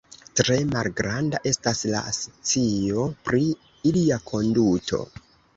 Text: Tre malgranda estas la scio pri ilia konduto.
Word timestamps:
Tre 0.39 0.55
malgranda 0.69 1.41
estas 1.51 1.83
la 1.91 2.01
scio 2.21 3.05
pri 3.29 3.45
ilia 3.91 4.21
konduto. 4.33 5.03